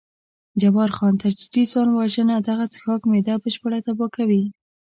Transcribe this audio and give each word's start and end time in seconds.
جبار 0.61 0.89
خان: 0.97 1.13
تدریجي 1.21 1.63
ځان 1.73 1.87
وژنه، 1.93 2.35
دغه 2.47 2.65
څښاک 2.73 3.01
معده 3.11 3.33
بشپړه 3.43 3.77
تباه 3.85 4.09
کوي. 4.15 4.43